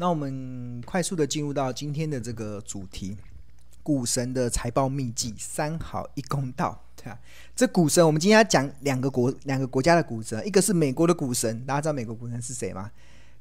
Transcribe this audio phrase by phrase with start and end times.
[0.00, 3.14] 那我们快速的进入到今天的这个主题，
[3.82, 6.82] 股神的财报秘籍，三好一公道。
[6.96, 7.18] 对啊，
[7.54, 12.90] 这股神，我们今天要讲两个国两个国家的股神，一个是美国的股神，大家知道美国股神是谁吗？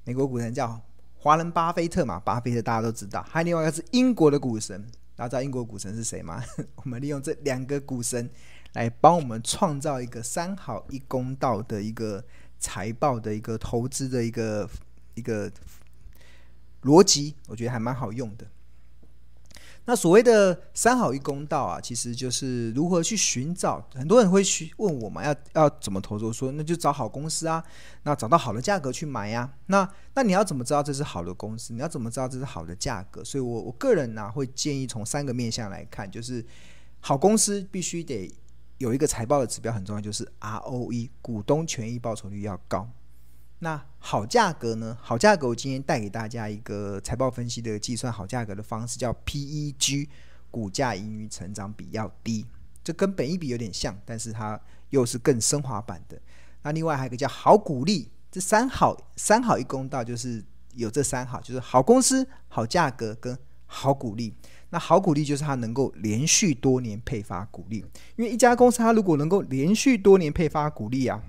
[0.04, 0.78] 美国股神叫
[1.20, 3.26] 华伦巴菲特嘛，巴菲特大家都知道。
[3.30, 4.86] 还有另外一个是英国的股神，
[5.16, 6.44] 大家知道英国股神是谁吗？
[6.84, 8.30] 我们利用这两个股神
[8.73, 12.21] 来帮我们创造一个三好一公道的一个
[12.60, 14.70] 财报的一个投资的一个
[15.14, 15.50] 一个。
[16.83, 18.47] 逻辑我觉得还蛮好用的。
[19.86, 23.83] 那所谓的三好一公道啊，其实就是如何去寻找。
[23.96, 26.25] 很多人会去问我嘛，要要怎么投资？
[26.25, 27.64] 我说那就找好公司啊，
[28.04, 31.73] 那找到好的价格去买呀、那那你要怎么知道这是好的公司？
[31.73, 33.23] 你要怎么知道这是好的价格？
[33.23, 36.45] 所以我我个人呢、会建议从三个面向来看，就是
[37.00, 38.31] 好公司必须得
[38.78, 42.88] 有一个财报的指标很重要，就是 ROE 股东权益报酬率要高。
[43.62, 44.98] 那好价格呢？
[45.02, 50.08] 好价格，我今天带给大家一个财报分析的计算好价格的方式，叫 PEG，
[50.50, 52.46] 股价盈余成长比要低，
[52.82, 54.58] 这跟本一比有点像，但是它
[54.92, 56.18] 又是更升华版的。
[56.62, 60.42] 那另外还有一个叫好股利，这三好三好一公道，就是
[60.76, 64.34] 有这三好，就是好公司、好价格跟好股利。
[64.70, 67.84] 那好股利就是它能够连续多年配发股利，
[68.16, 71.22] 因为一家公司它如果能够连续多年配发股利啊。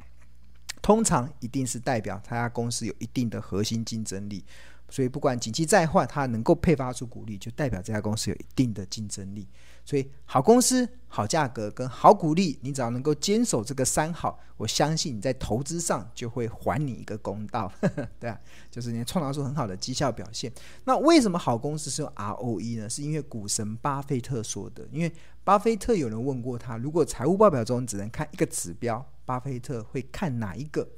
[0.82, 4.44] 通常一定是代表他家公司有一定的核心竞争力，
[4.88, 9.46] 所以不管景气再坏，它能够配发出股利，就代表这家公司有一定的竞争力。
[9.84, 17.72] 所以好公司、好价格跟好股利，你只要能够坚守这个三好，我相信你在投资上就会还你一个公道，
[18.20, 18.38] 对啊，
[18.70, 20.52] 就是你创造出很好的绩效表现。
[20.84, 22.88] 那为什么好公司是用 ROE 呢？
[22.88, 24.86] 是因为股神巴菲特说的。
[24.92, 29.04] 因为巴菲特有人问过他，如果财务报表中只能看一个指标。
[29.30, 30.88] 巴菲特会看哪一个？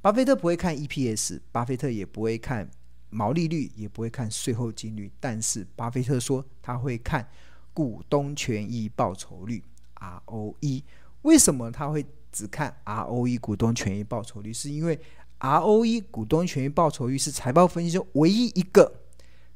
[0.00, 2.68] 巴菲特不会看 EPS，巴菲特也不会看
[3.10, 5.08] 毛利率，也不会看税后净率。
[5.20, 7.28] 但是巴菲特说他会看
[7.72, 9.62] 股东权益报酬率
[9.94, 10.82] （ROE）。
[11.22, 14.52] 为什么他会只看 ROE 股东权益报酬率？
[14.52, 14.98] 是因为
[15.38, 18.92] ROE 股东权益报酬率是财报分析中唯一一个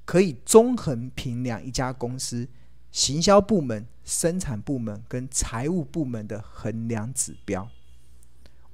[0.04, 2.46] 可以综合评量一家公司
[2.92, 7.68] 行销部门、生产部门跟财务部门的衡量指标。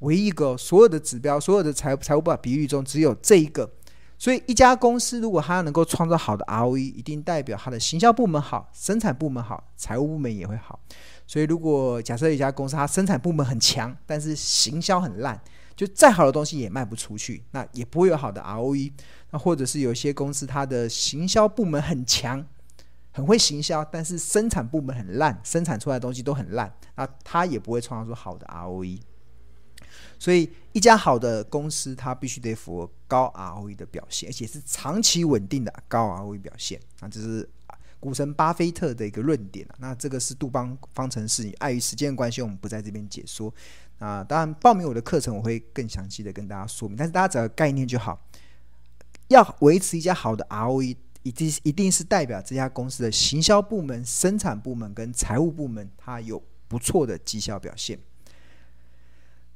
[0.00, 3.70] 唯一一个所有的指标，所有的财财务报表比率中只有这一个，
[4.18, 10.78] 所以一家公司如果它能够创造好的 ROE，一定代表它的行销部门好，生产部门好，财务部门也会好。
[11.26, 15.40] 所以如果假设一家公司它生产部门很强，但是行销很烂，
[15.74, 18.92] 就再好的东西也卖不出去，那也不会有好的 ROE。
[19.30, 22.46] 那或者是有些公司它的行销部门很强，
[23.12, 29.00] 很会行销，但是生产部门很烂，生产出来的东西都很烂，那它也不会创造出好的 ROE。
[30.18, 36.80] 所以，一家好的公司，它必须得符合高 ROE 的表现，而且是长期稳定的高 ROE 表现。
[37.00, 37.48] 啊，这是
[38.00, 39.66] 股神巴菲特的一个论点。
[39.78, 43.52] 那这个是杜邦方程式，碍于时间关系，我们不在这边解说。
[43.98, 46.96] 啊，当然，报名我的课程，我会更详细的跟大家说明。
[46.96, 48.20] 但是大家只要概念就好，
[49.28, 57.98] 要维持一家好的 ROE，一定一定是代表这家公司的行销部门、生产部门跟财务部门，它有不错的绩效表现。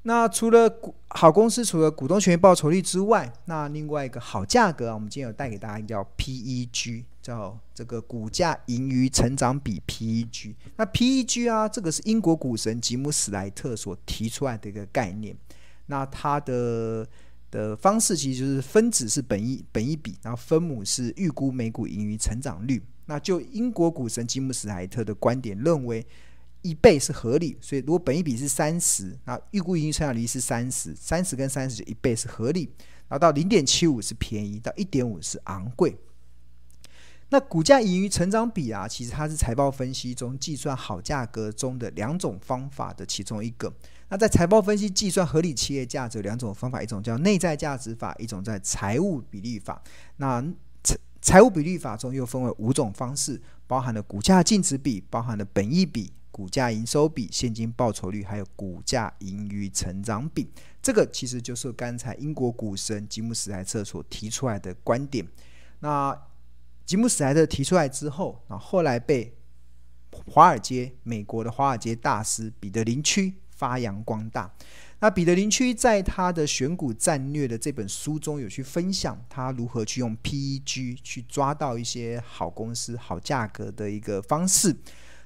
[0.03, 10.55] 那除了股好公司，除了股东权益报酬率之外，那另外一个好价格啊，我们今天有带给大家叫 PEG，叫这个股价盈余成长比 PEG。
[10.77, 15.37] 那 PEG 啊，这个是英国股神吉姆史莱特所提出来的一个概念。
[15.87, 17.07] 那它的
[17.51, 22.83] 的方式其实就是分子是本一本一比，然后分母是预估每股盈余成长率。
[23.05, 26.07] 那就英国股神吉姆史莱特的观点认为。
[26.63, 32.71] 一倍是合理，所以如果本益比是三十，那预估盈余成长率是三十，三十跟三十就一倍是合理，
[33.09, 35.97] 然后到零点七五是便宜，到一点五是昂贵。
[37.33, 43.73] 那股价盈余成长比啊，其实它是财报分析中计算好价格中的两种方法的其中一个。
[44.09, 49.81] 那在财报分析计算合理企业价值有两种方法，一种叫内在价值法，一种在财务比率法。
[50.17, 50.43] 那
[50.83, 56.13] 财财务比率法中又分为五种方式，包含了股价净值比，包含了本益比。
[56.31, 60.49] 股价营收比、现金报酬率，还有股价盈余成长比，
[60.81, 65.27] 这个其实就是刚才英国股神吉姆史莱特所提出来的观点。
[65.81, 66.17] 那
[66.87, 69.37] 吉姆史莱特提出来之后，那后来被
[70.27, 74.53] 华尔街、美国的华尔街大师彼得林区发扬光大。
[75.03, 84.77] 那彼得林区在他的选股战略的这本书中有去分享他如何去用 PEG 去抓到一些好公司、好价格的一个方式。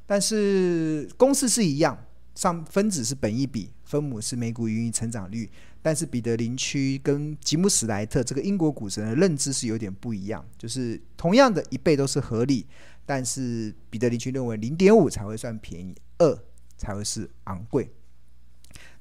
[0.07, 1.99] 但是公式是一样，
[2.35, 12.67] 上分子是本一比，分母是每股盈余成长率，但是彼得林区跟吉姆史莱特这个英国股神的认知是有点不一样，就是同样的一倍都是合理，
[13.07, 16.39] 但是彼得林区认为零点五才会算便宜，二
[16.77, 17.91] 才会是昂贵。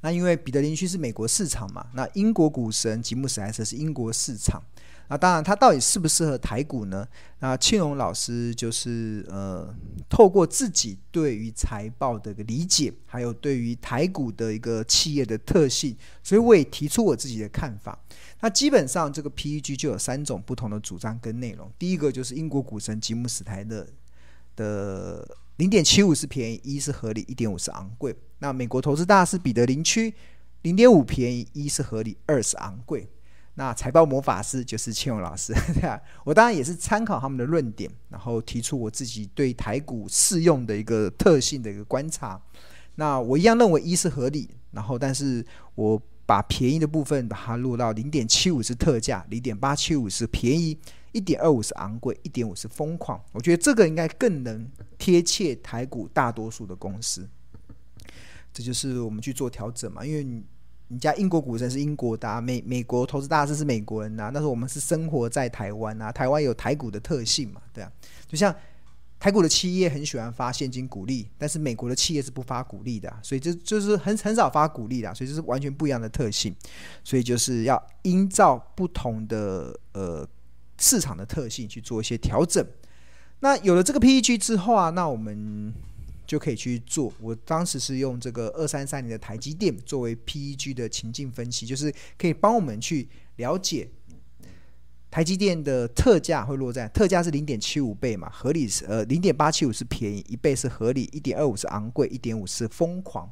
[0.03, 4.61] 那因为彼得林区是美国市场嘛，那英国股神吉姆史莱特是英国市场。
[5.09, 7.07] 那当然，它到底适不适合台股呢？
[7.39, 9.73] 那庆荣老师就是呃，
[10.09, 17.97] 透过自己对于财报的一个理解，还有对于台股的一个企业的特性，所以我也提出我自己的看法。
[18.39, 21.71] 那基本上这个 PEG 就有三种不同的主张跟内容。
[21.79, 23.87] 第一个就是英国股神吉姆史莱特
[24.55, 28.15] 的零点七五是便宜，一是合理，一点五是昂贵。
[28.39, 30.13] 那美国投资大师彼得林区
[30.63, 33.07] 零点五便宜，一是合理，二是昂贵。
[33.55, 42.41] 那财报魔法师就是庆荣老师， 对啊，我当然也是参考他们的论点，然后提出我自己对台股适用的一个特性的一个观察。
[42.95, 45.45] 那我一样认为一是合理，然后但是
[45.75, 50.75] 我把便宜的部分把它落到零点七五是特价，零点八七五是便宜，
[51.13, 53.23] 一点二五是昂贵，一点五是疯狂。
[53.31, 57.25] 我觉得这个应该更能贴切台股大多数的公司。
[58.51, 60.43] 这就是我们去做调整嘛，因为。
[60.89, 67.91] 你家英国股神是英国的，美美国投资大师是美国人呐，啊，但是我们是生活在台湾啊，台湾有台股的特性嘛，对啊，
[68.27, 68.53] 就像
[69.19, 76.53] 台股的企业很喜欢发现金股利，但是美国的企业是不发股利的，所以这就是很很少发股利的，所以这是完全不一样的特性，
[77.03, 80.27] 所以就是要依照不同的呃
[80.77, 82.65] 市场的特性去做一些调整。
[83.39, 85.73] 那有了这个 PEG 之后啊，那我们。
[86.25, 87.13] 就可以去做。
[87.19, 93.89] 我当时是用这个二三三零的台积电作为 PEG 的情境分析，就是可以帮我们去了解
[95.11, 103.29] 台积电的特价会落在特价是零点七五倍嘛，合理是呃零点八七五是便宜，一倍是合理，一点二五是昂贵，一点五是疯狂。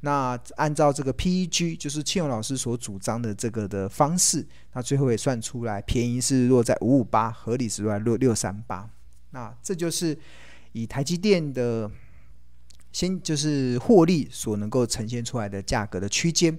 [0.00, 8.90] 那按照这个 PEG，就是庆荣老师所主张的这个的方式，那最后也算出来，便宜是落在五五八，合理是落在六六三八。
[9.30, 10.18] 那这就是
[10.72, 11.90] 以台积电的。
[12.92, 16.58] 先就是获利所能够呈现出来的价格的区间，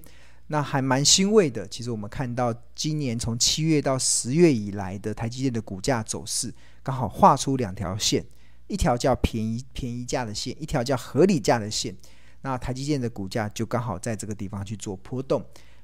[0.50, 1.68] 那还蛮欣慰的。
[1.68, 8.24] 其实我们看到今年从七月到十月以来的台积电的股价走势，刚好画出两条线，
[8.68, 11.96] 一条叫便宜便宜价的线，一条叫合理价的线。
[12.42, 15.44] 那台积电的股价就刚好在这个地方去做波动。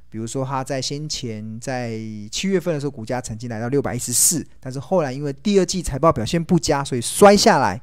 [0.10, 1.98] 比如说，它在先前在
[2.32, 7.82] 七月份的时候，股价曾经来到六百一十四，但是后来因为第二季财报表现不佳，所以摔下来。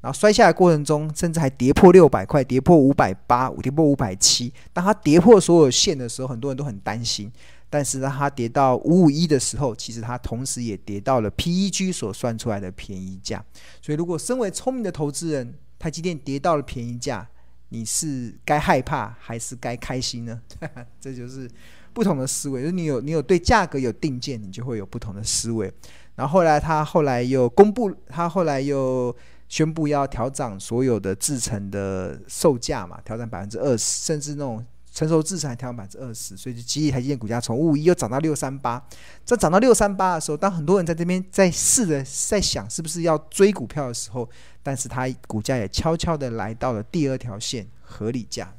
[0.00, 4.52] 然后摔下来过程中，甚至还跌破六百块，跌破五百八，跌破五百七。
[4.72, 7.30] 当它跌破所有线的时候，很多人都很担心。
[7.68, 13.44] 但是当它跌到五五一的时候，其实它同时也跌到了 PEG 所算出来的便宜价。
[13.82, 17.28] 所以，如果身为聪明的投资人，台积电跌到了便宜价，
[17.68, 20.40] 你是该害怕还是该开心呢？
[21.00, 21.50] 这就是
[21.92, 22.60] 不同的思维。
[22.60, 25.72] 就是你有你有对价格有定见，你就会有不同的思维。
[26.14, 29.14] 然后后来他后来又公布，他后来又。
[29.50, 34.62] 宣布要调涨所有的制成的售价嘛，调涨百分之二十，甚至那种
[34.98, 38.84] 成熟制程还调百分之二十，所以就激励台积电股价从五五一又涨到六三八。
[39.24, 44.28] 在涨到六三八的时候，当很多人在这边在试着在想是不是要追股票的时候，
[44.60, 48.52] 但是它股价也悄悄的来到了第二条线合理价。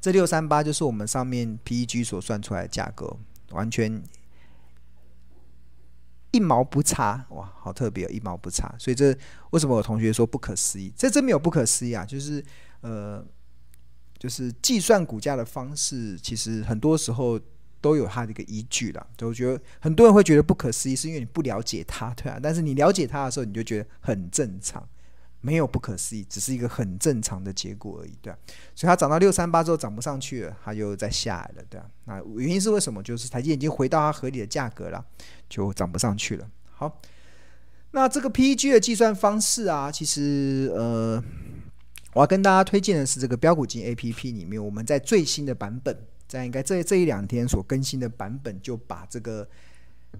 [0.00, 3.14] 这六三八就是我们上面 PEG 所算出来的价格，
[3.50, 4.02] 完全。
[6.32, 8.72] 一毛不差，哇，好特别，一毛不差。
[8.78, 9.12] 所以这
[9.50, 10.90] 为什么我同学说不可思议？
[10.96, 12.42] 这真没有不可思议啊，就是
[12.82, 13.22] 呃，
[14.20, 17.40] 就是计算股价的方式，其实很多时候
[17.80, 19.04] 都有它的一个依据啦。
[19.16, 22.38] 就我觉得很多人会觉得不可思议，是因为你不了解它，对啊。
[22.40, 24.86] 但是你了解它的时候，你就觉得很正常。
[25.42, 28.38] 没有不可思议，只是一个很正常的结果而已，对啊。
[28.74, 31.86] 所以它涨到六三八之后涨不上去了，它又再下来了，对啊。
[32.04, 33.02] 那原因是为什么？
[33.02, 35.02] 就是台积电已经回到它合理的价格了，
[35.48, 36.46] 就涨不上去了。
[36.72, 37.00] 好，
[37.92, 41.24] 那这个 PEG 的计算方式啊，其实呃，
[42.12, 49.48] 我要跟大家推荐的是这个标股金 APP 里面，我们在最新的版本，在应该这这一两天所更新的版本，就把这个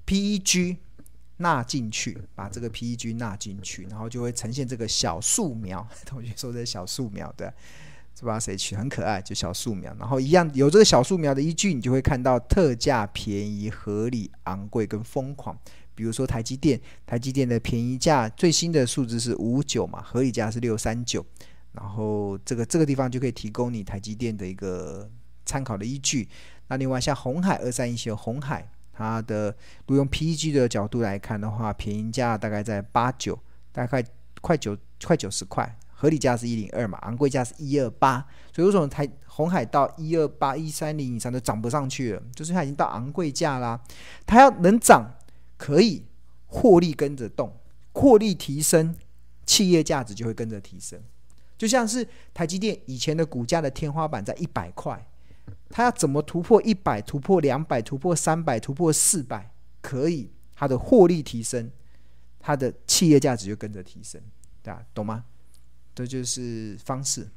[0.06, 0.76] PEG。
[1.42, 5.88] 纳进去，把这个 PEG 纳进去，然后就会呈现这个小树苗。
[6.04, 7.48] 同学说这小树苗，对，
[8.18, 9.90] 不知道谁取，很可爱，就小树苗。
[9.98, 15.58] 然后一样有这个小树苗的依据，你就会看到特价、便宜、合理、昂贵跟疯狂。
[15.94, 21.24] 比如说台积电，台积电的便宜价最新的数字是五九嘛，合理价是六三九。
[21.72, 25.08] 然后这个这个地方就可以提供你台积电的一个
[25.44, 26.28] 参考的依据。
[26.68, 28.70] 那另外像红海二三一七，鸿海。
[28.92, 29.46] 它的
[29.86, 33.38] 如果用 PEG 的角度来看的话，便宜价大概在八九，
[33.72, 34.04] 大概
[34.42, 38.18] 快九快九十块，合理价是一零二嘛，昂贵价是一二八，
[38.54, 42.22] 所以为什么台红海到一二八一三零以上都涨不上去了？
[42.34, 43.80] 就是它已经到昂贵价啦，
[44.26, 45.14] 它要能涨，
[45.56, 46.04] 可以
[46.48, 47.56] 获利跟着动，
[47.94, 48.94] 获利提升，
[49.46, 51.00] 企业价值就会跟着提升。
[51.60, 55.06] 就像是台积电以前的股价的天花板在一百块，
[55.68, 59.52] 它要怎么突破一百，突破两百，突破三百，突破四百，
[59.82, 61.70] 可以，它的获利提升，
[62.38, 64.18] 它的企业价值就跟着提升，
[64.62, 65.26] 大家懂吗？
[65.94, 67.28] 这就是方式。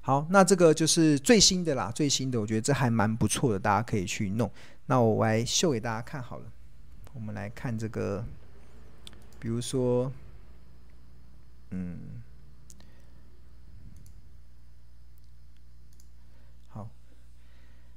[0.00, 4.50] 好，那这个就是最新的啦，最新的，我觉得这还蛮不错的，大家可以去弄。
[4.86, 6.46] 那我来秀给大家看好了，
[7.12, 8.24] 我们来看这个，
[9.38, 10.10] 比如说，
[11.70, 12.23] 嗯。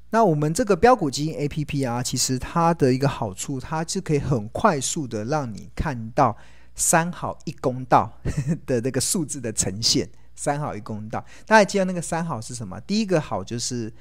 [0.09, 6.35] 那我们这个标股基金 APP 啊，其实它的一个好处，它是可以很快速的让你看到
[6.75, 8.11] 三好一公道
[8.65, 10.09] 的那个数字的呈现。
[10.39, 12.79] 三好一公道，大家记得那个三好是什么？
[12.81, 13.91] 第一个好就是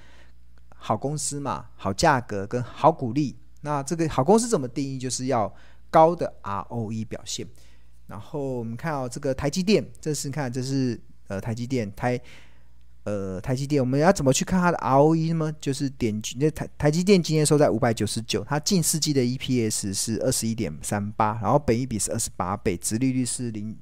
[0.68, 3.34] 好公司嘛，好价格跟好股利。
[3.62, 4.98] 那这个好公司怎么定义？
[4.98, 5.50] 就是要
[5.90, 7.46] 高的 ROE 表现。
[8.06, 12.20] 然后我们看到这个台积电，这是看这是呃台积电台。
[13.06, 15.54] 呃，台积电我们要怎么去看它的 ROE 呢？
[15.60, 23.76] 就是点那台台积电今天收在五百九十九，它近四季的 EPS 是二十一点三八，然后本益比是二十八倍，殖利率是零，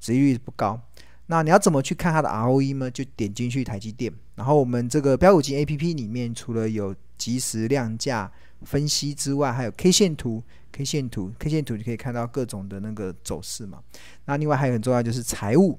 [0.00, 0.80] 殖利率不高。
[1.26, 2.90] 那你要怎么去看它的 ROE 呢？
[2.90, 8.32] 就点进去台积电，然后我们这个标股金 APP 里面除了有即时量价
[8.62, 13.80] 分析之外，还有 K 线图、K 线图、K 线图，你可以看到各种的那个走势嘛。
[14.24, 15.78] 那另外还有很重要就是财务，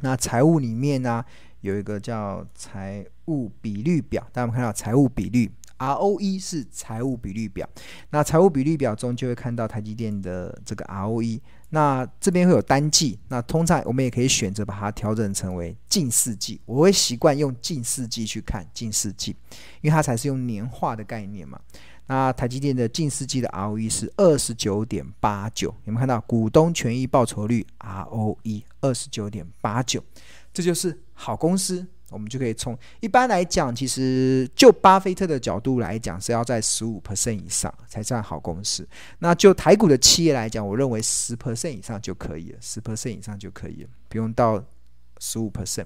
[0.00, 1.24] 那财务里面呢、
[1.66, 7.68] 有一个叫财务比率表，大家看到财务比率 ROE 是财务比率表。
[8.10, 11.40] 那财务比率表中就会看到台积电的这个 ROE。
[11.70, 16.60] 那这边会有单季，那通常我们也可以选择把它调整成为近四季。
[16.64, 19.34] 我会习惯用近四季去看近四季，
[19.80, 21.60] 因为它才是用年化的概念嘛。
[22.06, 30.00] 那台积电的近四季的 ROE 是二十九点八九，有没有看到股东权益报酬率 ROE 二十九点八九？
[30.56, 38.88] 这就是好公司，我们就可以从一般来讲，其实就巴菲特的角度来讲，是要在十五 percent 以上才算好公司。
[39.18, 44.64] 那就台股的企业来讲，我认为十 percent 以上就可以了，十 percent 以上就可以了，不用到
[45.18, 45.84] 十五 percent。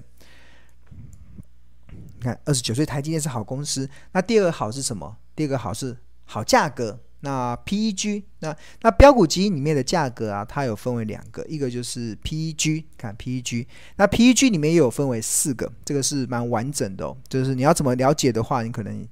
[1.89, 3.89] 你看，二十九岁台积电是好公司。
[4.13, 5.17] 那第二个好是什么？
[5.35, 6.97] 第二个好是好价格。
[7.21, 17.15] 那 PEG，那那标股基金里面的价格啊，它有分为两个，一个就是 PEG，看 PEG，那 PEG 里面也有分为四个，这个是蛮完整的哦。
[17.29, 19.07] 就是你要怎么了解的话，你可能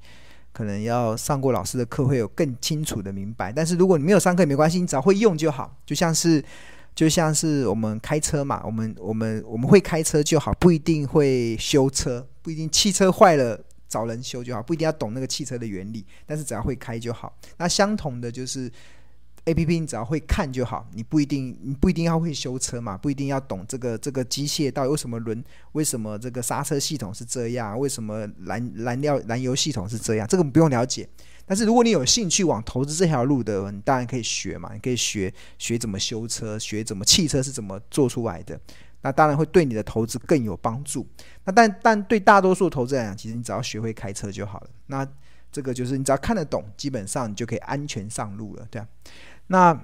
[0.51, 3.51] 可能要上过老师的课，会有更清楚的明白。
[3.51, 5.77] 但是如果你没有上课也没关系，你只要会用就好。
[5.85, 6.43] 就像是
[6.95, 13.63] 就像是我们开车嘛，我们我们我们会开车就好，不一定会修车，不一定汽车坏了。
[13.89, 17.35] 找人修就好，不一定要懂那个汽车的原理，但是只要会开就好。
[17.57, 18.71] 那相同的就是
[19.45, 31.09] ，APP 你只要会看就好，你不一定你不一定要会修车嘛，不一定要懂这个这个机械到底为什么轮，为什么这个刹车系统是这样，为什么燃燃料燃油系统是这样，这个不用了解。
[31.45, 38.59] 但是如果你有兴趣往投资这条路的，你当然可以学嘛，你可以学学怎么修车，学怎么汽车是怎么做出来的。
[39.01, 41.07] 那当然会对你的投资更有帮助。
[41.45, 44.69] 那但但对大多数投资来讲，其实你只要学会开车就好了。
[44.87, 45.07] 那
[45.51, 48.87] 这个就是你只要看得懂，基本上你就可以安全上路了，对啊。
[49.47, 49.81] 那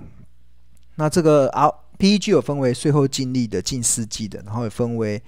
[0.95, 5.22] 那这个 R PEG 有分为税后净利的近四季的，然后也分为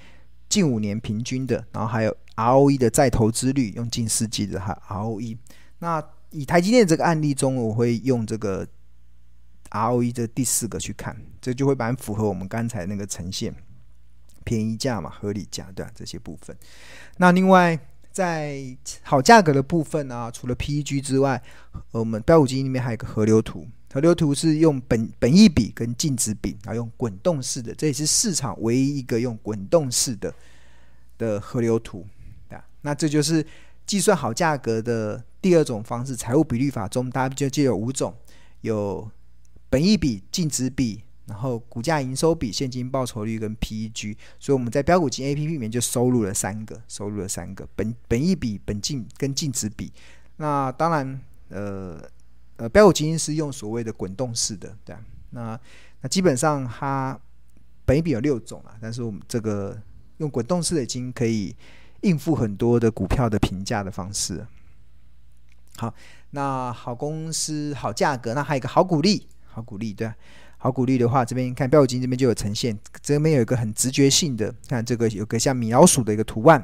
[0.47, 5.37] 近五年平均的，然后还有 ROE 的再投资率，用近四季的还 ROE。
[5.79, 8.67] 那以台积电这个案例中，我会用这个
[9.71, 13.55] ROE 的第四个去看，这就会蛮符合我们刚才那个呈现。
[14.47, 16.55] 便宜价嘛，合理价，对啊，这些部分。
[17.17, 17.77] 那另外
[18.13, 18.63] 在
[19.03, 21.43] 好价格的部分呢、除了 PEG 之外，
[21.91, 23.67] 我们标普基金里面还有一个河流图。
[23.91, 30.33] 河流图是用本本益比跟净值比，然后用滚动式的，这也是市场唯一一个用滚动式的
[31.17, 32.05] 的河流图。
[32.47, 33.45] 对啊，那这就是
[33.85, 36.15] 计算好价格的第二种方式。
[36.15, 38.15] 财务比率法中，大家就就有五种，
[38.61, 39.11] 有
[39.69, 41.03] 本益比、净值比。
[41.27, 49.91] 然后股价营收比、现金报酬率跟 PEG，所以我们在标股金 APP 里面就收录了三个，收录了三个本本益比、本净跟净值比。
[50.37, 52.01] 那当然，呃
[52.55, 55.01] 呃，标股金是用所谓的滚动式的，对啊。
[55.31, 55.59] 那
[56.01, 57.19] 那基本上它
[57.83, 59.77] 本益比有六种啊，但是我们这个
[60.19, 61.53] 用滚动式的已经可以
[62.01, 64.47] 应付很多的股票的评价的方式。
[65.75, 65.93] 好，
[66.29, 70.15] 那好公司、好价格，那还有一个好股利，好股利，对啊。
[70.67, 76.61] 好股利的话，这边看标股金这边就有呈现，这边有一个很直觉性的，看这个有个像米老鼠的一个图案。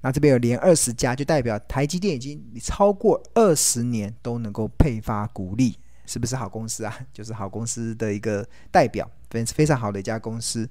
[0.00, 6.98] 那这边有连二十家，就代表台积电已经超过二十年都能够配发股利，是不是好公司啊？
[7.12, 10.66] 就是好公司的一个代表，非非常好的一家公司。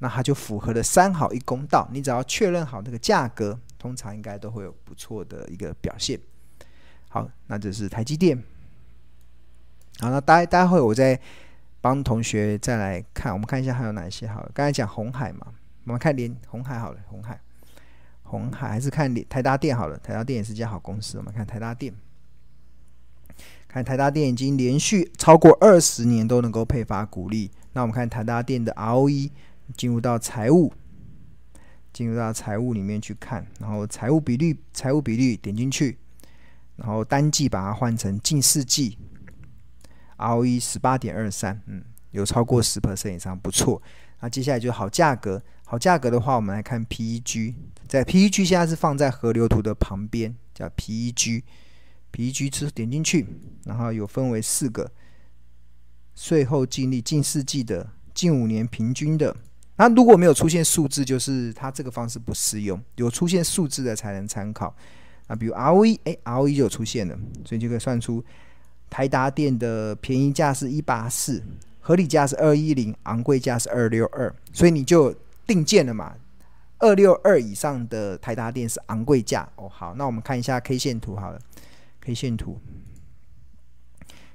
[0.00, 6.20] 那它就符合了三好一公道，你只要确认好那个价格，通常应该都会有不错的一个表现。
[7.08, 8.36] 好，那这是台积电。
[10.00, 11.18] 好，那待待会我再
[11.80, 14.50] 帮同学再来看，我们看一下还有哪些好了。
[14.52, 15.46] 刚才讲红海嘛，
[15.84, 17.40] 我们看连红海好了，红海。
[18.22, 21.18] 红海还是看台达电好了，台达电也是家好公司。
[21.18, 21.92] 我们看台达电，
[23.66, 27.50] 看台达电已经连续超过二十年都能够配发股利。
[27.72, 29.30] 那我们看台达电的 ROE
[29.76, 30.72] 进入到财务，
[31.92, 35.98] 进入到财务里面去看，然后财务比率，财务比率点进去，
[36.76, 38.96] 然后单季把它换成近四季
[40.20, 43.82] ，ROE 十八点二三，嗯，有超过十 percent 以上，不错。
[44.20, 47.54] 那接下来就是好价格，好价格的话，我们来看 PEG，
[47.88, 53.26] 在 PEG 现在是放在河流图的旁边，叫 PEG，PEG 是点进去，
[53.64, 54.90] 然后有分为四个
[56.14, 59.34] 税后净利近四季的、近五年平均的。
[59.76, 64.76] 那如果没有出现数字，就是它这个方式不适用，有出现数字的才能参考。
[65.26, 68.22] 啊，比如 ROE，哎，ROE 就出现了，所以就可以算出
[68.90, 71.42] 台达电的便宜价是一八四。
[71.82, 75.12] 合理价是二一零，昂贵价是二六二，所以你就
[75.46, 76.14] 定件了嘛。
[76.78, 79.66] 二六二以上的台达电是昂贵价哦。
[79.68, 81.40] 好，那我们看一下 K 线图好了
[82.00, 82.60] ，K 线图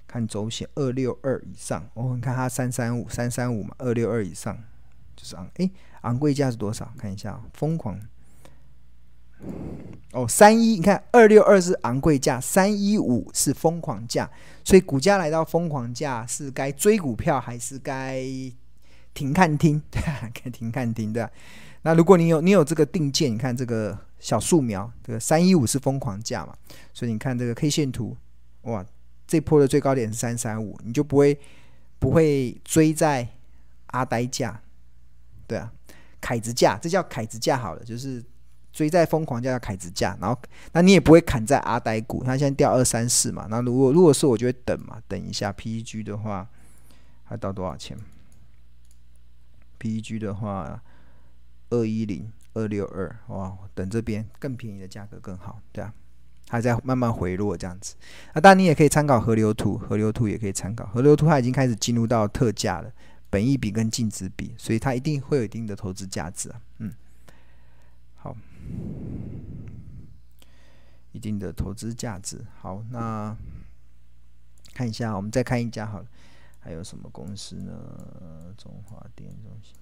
[0.08, 4.58] 看周线二六二以上，哦、们看它三三五三三五嘛，二六二以上
[5.16, 5.72] 就是昂诶，
[6.02, 6.92] 昂贵价是多少？
[6.98, 7.98] 看一下疯狂。
[10.12, 14.30] 哦，三一，你看二六二是昂贵价，三一五是疯狂价，
[14.63, 18.24] 所以股价来到疯狂价，是该追股票还是该
[19.13, 19.82] 停看听？
[19.92, 20.01] 对，
[20.34, 21.27] 该停看听对。
[21.82, 26.56] 那如果你有你有这个定见，你看这个小树苗，这个三一五是疯狂价嘛，
[26.94, 28.16] 所以你看这个 K 线图，
[28.62, 28.86] 哇，
[29.27, 31.38] 这波的最高点是三三五，你就不会
[32.00, 33.27] 不会追在
[33.88, 34.62] 阿呆价，
[35.46, 35.70] 对啊，
[36.22, 38.24] 凯子价，这叫凯子价好了，就是。
[38.75, 40.38] 追在疯狂价叫凯子价，然后
[40.74, 43.48] 那你也不会砍在阿呆股，它现在掉二三四嘛。
[43.50, 46.46] 那如果如果是我就会等嘛，等一下 PEG 的话
[47.24, 47.98] 还到多少钱
[49.79, 50.83] ？PEG 的话
[51.70, 55.94] 二一零二六二哇，等这边更便宜的价格更好，对啊，
[56.50, 57.96] 还在慢慢回落这样子。
[58.33, 62.92] 那当然你也可以参考河流图，河流图也可以参考河流图，它已经开始进入到特价了，
[63.29, 66.94] 本益比跟净值比，所以它一定会有一定的投资价值啊，嗯。
[71.12, 72.46] 一定的投资价值。
[72.60, 73.36] 好，那
[74.74, 76.08] 看一下，我们再看一家好了，
[76.60, 78.54] 还有什么公司呢？
[78.58, 79.75] 中华电中心、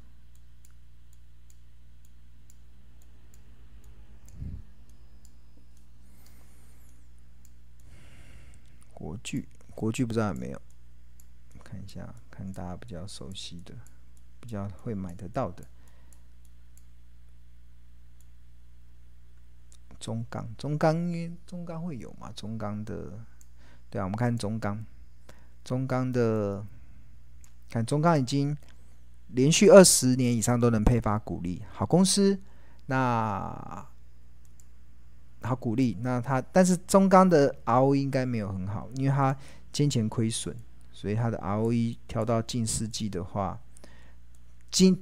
[8.94, 10.62] 国巨，国巨不知道有没有？
[11.64, 13.74] 看一下，看大家比较熟悉的，
[14.40, 15.68] 比较会买得到的。
[20.04, 22.30] 中钢，中钢因中钢会有嘛？
[22.36, 23.14] 中钢的，
[23.90, 24.84] 对啊，我们看中钢，
[25.64, 26.66] 中钢的，
[27.70, 28.58] 看中钢已经
[29.30, 32.38] 连续二十年以上都能配发股利，好公司，
[32.88, 33.88] 那
[35.44, 39.34] 好股利，那它但是中钢的 ROE 应该没有很好，因为它
[39.72, 40.54] 先前亏损，
[40.92, 43.58] 所以它的 ROE 调到近四季的话，
[44.70, 45.00] 今。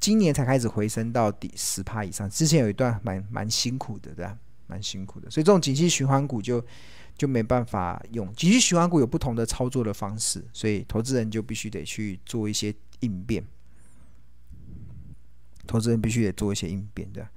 [0.00, 4.38] 今年才开始回升到底十趴以上，之前有一段蛮蛮辛苦的，对吧？
[4.66, 6.64] 蛮辛苦的，所以这种景气循环股就
[7.18, 8.32] 就没办法用。
[8.34, 13.44] 景气循环股有不同的操作的方式，所以投资人就必须得去做一些应变。
[15.66, 17.28] 投资人必须得做一些应变的。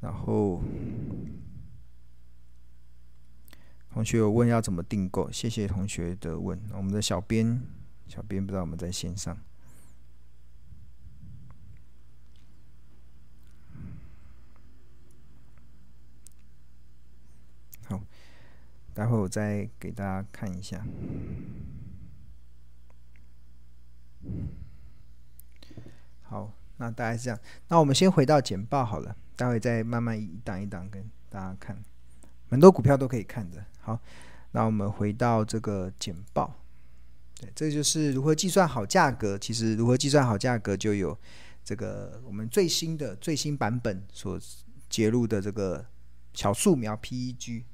[0.00, 0.62] 然后
[3.92, 6.58] 同学有问要怎么订购，谢谢同学的问。
[6.72, 7.60] 我们的小编
[8.08, 9.36] 小编不知道我们在线上。
[18.96, 20.82] 待会我再给大家看一下。
[26.22, 27.38] 好，那大概是这样。
[27.68, 31.76] 那我们先回到简报好了，待会再慢慢一档一档跟大家看。
[32.48, 33.62] 很多股票都可以看的。
[33.82, 34.00] 好，
[34.52, 36.56] 那我们回到这个简报。
[37.38, 39.36] 对，这就是如何计算好价格。
[39.36, 41.16] 其实如何计算好价格，就有
[41.62, 44.40] 这个我们最新的最新版本所
[44.88, 45.84] 揭露的这个
[46.32, 47.64] 小树苗 PEG。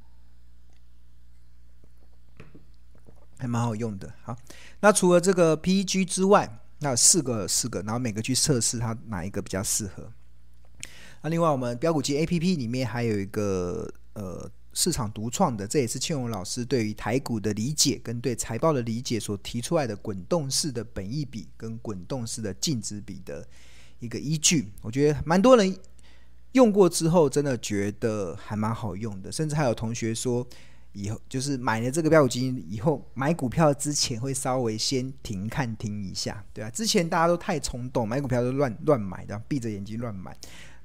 [3.42, 4.08] 还蛮好用的。
[4.22, 4.36] 好，
[4.78, 10.12] 那除了这个 PEG 之外，那四个四个，然后每个去测试它哪一个比较适合。
[11.22, 23.44] 那另外我们标股机 APP 里面还有一个呃市场独创的，这也是庆荣老师对于台股的理解跟对财报的理解所提出来的滚动式的本益比跟滚动式的净值比的
[23.98, 24.70] 一个依据。
[24.82, 25.76] 我觉得蛮多人
[26.52, 30.46] 用过之后，真的觉得还蛮好用的，甚至还有同学说。
[30.92, 40.36] 以后就是买了这个标股基金以后，买股票之前会稍微先停看停一下，对啊，之前大家都太冲动，买股票都乱乱买的，闭着眼睛乱买。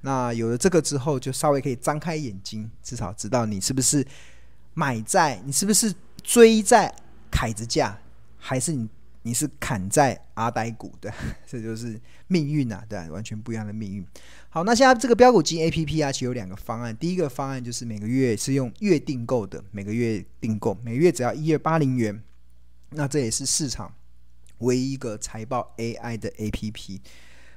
[0.01, 4.05] 那有了这个之后，就稍微可以张开眼睛，至少知道你是不是
[4.73, 5.93] 买在，你是不是
[6.23, 6.93] 追在
[7.29, 7.99] 凯子价，
[8.37, 8.87] 还是你。
[9.27, 11.13] 你是砍在阿呆股的，
[11.45, 14.07] 这就是命运啊，对，完全不一样的命运。
[14.47, 16.95] 好，那现在这个标股金 A P P 啊，其实有两个方案。
[16.95, 22.23] 第一个方案就是每个月是用月订购的，每个月订购，每月只要一二八零元。
[22.91, 23.93] 那这也是市场
[24.59, 27.01] 唯一一个财报 A I 的 A P P。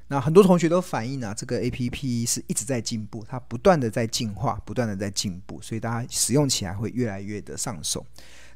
[0.09, 8.05] 那很多同学都反映啊，这个 A P P 是一直在进步，它不断的在进化，不断的在进步，所以大家使用起来会越来越的上手。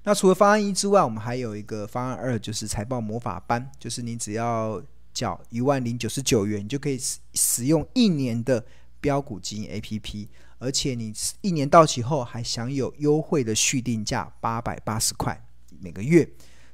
[0.04, 4.82] 那除了方案一之外，我们还有一个方案二，就是财报魔法班，就是你只要
[5.14, 8.62] 缴一万零九十九元，你就可以使使用一年的
[9.00, 15.42] 标股基 APP，而且你一年到期后还享有优惠的续订价八百八十块
[15.80, 16.28] 每个月。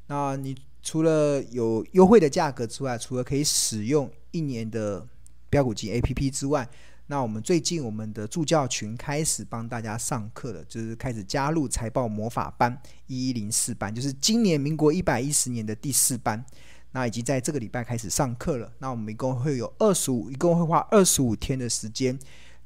[0.09, 5.07] 那你除了有优惠的价格之外，除了可以使用一年的
[5.49, 6.69] 标股基 APP 之外，
[7.11, 16.43] 那我们最近我们的助教群开始帮大家上课了，就是开始加入财报魔法班一一零四班，就是今年民国一百一十年的第四班。
[16.93, 18.73] 那已经在这个礼拜开始上课了。
[18.79, 22.17] 那我们一共会有二十五，一共会花二十五天的时间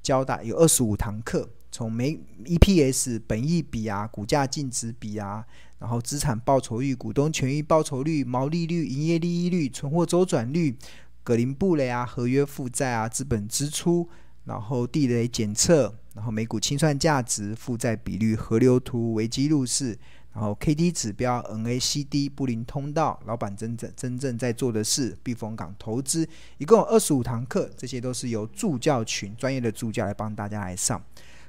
[0.02, 5.42] 教大，有二十五堂课，从每 EPS、本益比啊、股价净值比啊，
[5.78, 10.76] 然后资产报酬率、股东权益报酬率、毛利率、营业利益率、存货周转率、
[11.22, 14.06] 格林布雷啊、合约负债啊、资本支出。
[14.44, 19.98] 然后地雷检测，然后每股清算价值、负债比率、河流图、危机入市，
[20.32, 26.28] 然后 K D 指标、N A C D、布林通道、老板真正真正在做的事、避风港投资，
[26.58, 31.02] 一共有二十五堂课，这些都是由助教群专业的助教来帮大家来上。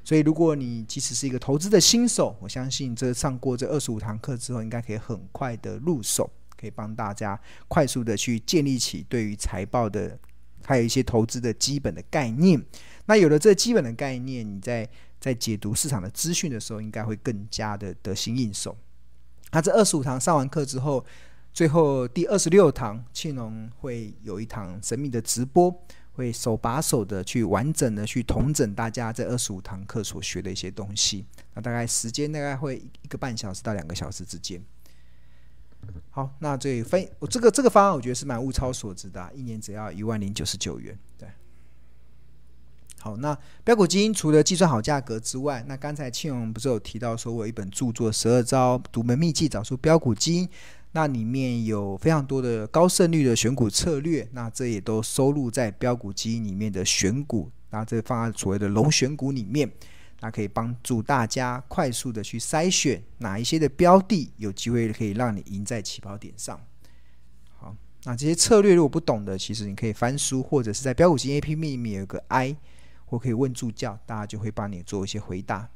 [0.04, 10.18] 所以，如果你即使是一个投资的新手，我相信这上过这二十五堂课之后，应该可以很快的入手，可以帮大家快速的去建立起对于财报的。
[10.66, 12.62] 还有一些投资的基本的概念，
[13.06, 18.76] 那有了这基本的概念，你在在解读市场的资讯的时候，应该会更加的得心应手。
[19.52, 21.06] 那这二十五堂上完课之后，
[21.54, 25.74] 最后第二十六堂，庆隆会有一堂神秘的直播，
[26.14, 31.26] 会手把手的去完整的去统整大家这二十五堂课所学的一些东西。
[31.54, 34.62] 那大概时间大概会一个半小时到两个小时之间。
[36.10, 40.98] 好，那这分我这个这个方案，我觉得是蛮物超所值的，一年只要一万零九十九元。
[41.18, 41.28] 对，
[43.00, 50.48] 好，那标股基金除了计算好价格之外，那刚才庆荣不是有提到说，我有一本著作《十二招独门秘技找出标股基金》，
[50.94, 59.70] 那里面有非常多的高胜率的选股策略，那这也都收录在标股基金里面的选股，那这放在所谓的龙选股里面。
[60.26, 66.60] 它可以帮助大家快速的去筛选哪一些的标的有机会可以让你赢在起跑点上。
[67.56, 72.58] 好，那这些策略如果不懂的，其实你可以翻书，或者是在标股基金 APP 里面有个 I，
[73.06, 75.70] 或可以问助教，大家就会帮你做一些回答。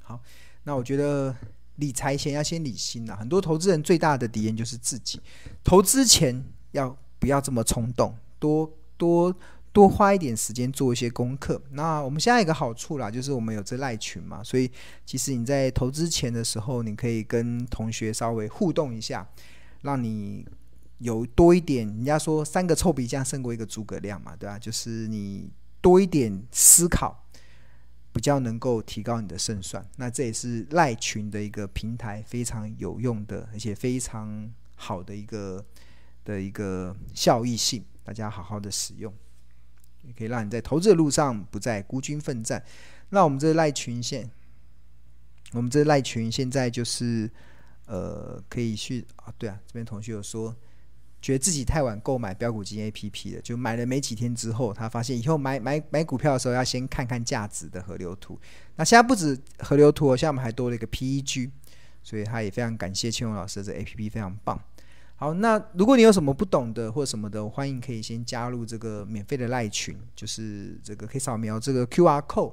[0.00, 0.18] 好，
[0.62, 1.36] 那我觉得
[1.76, 5.20] 理财前要先理心呐，很多投资人最大的敌人就是自己。
[5.62, 8.16] 投资前要不要这么冲动？
[8.38, 9.36] 多多。
[9.74, 11.60] 多花一点时间做一些功课。
[11.72, 14.70] 那我们现在一个好处啦，就是我们有这赖群嘛，所以
[15.04, 19.28] 其实你在投资前的时候，你可以跟同学稍微互动一下，
[19.82, 20.46] 让你
[20.98, 21.84] 有多一点。
[21.88, 24.56] 人家说三个臭皮匠胜过一个诸葛亮嘛，对吧？
[24.56, 27.26] 就是你多一点思考，
[28.12, 29.84] 比较能够提高你的胜算。
[29.96, 35.64] 那这也是赖群的一个平台，非常有用的，而且非常好的一个
[36.24, 39.12] 的一个效益性，大家好好的使用。
[40.06, 42.62] 也可以让你在投资的路上不再孤军奋战。
[43.10, 44.30] 那我们这赖群现，
[45.52, 47.30] 我们这赖群现在就是
[47.86, 50.54] 呃，可以去啊，对啊，这边同学有说，
[51.20, 58.38] 觉得自己太晚购买标股金 APP 了，就买了没几天之后，他发现以后买买买股票的时候要先看看价值的河流图。
[58.76, 61.50] 那现在不止河流图，现在我们还多了一个 PEG，
[62.02, 64.60] 所以他也非常感谢庆荣老师的这 APP 非常棒。
[65.24, 72.52] 好，那如果你有什么不懂的或什么的，欢迎可以先加入这个免费的赖群，就是这个可以扫描这个 QR code，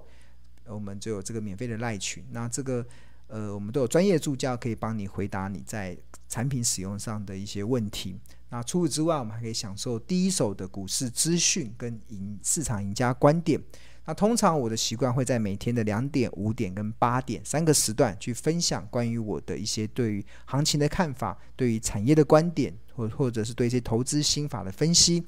[0.66, 2.24] 我们就有这个免费的赖群。
[2.32, 2.86] 那这个
[3.28, 5.98] 呃，我们都有专业助教可以帮你回答你在
[6.30, 8.18] 产品使用上的一些问题。
[8.48, 13.62] 那除此之外，我们还可以享受第一手的股市资讯跟赢市场赢家观点。
[14.06, 25.24] 那通常我的习惯会在每天的两点、五点跟八点三个时段去分享关于我的一些对于行情的看法，对于产业的观点，或或者是对一些投资心法的分析。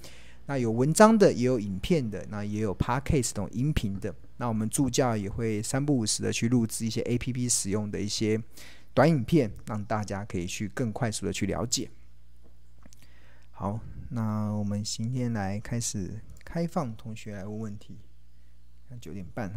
[0.48, 4.14] 那有文章的，也有影片的，那也有 Podcast 这种音频的。
[4.38, 8.42] 那我们助教也会三不五时的去录制一些 APP 使用的一些
[8.94, 11.90] 短影片，让大家可以去更快速的去了解。
[13.52, 18.00] 好，那我们今天来开始开放同学来问问题。
[19.00, 19.52] 九点半。